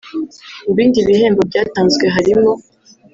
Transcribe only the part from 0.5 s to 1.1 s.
Mu bindi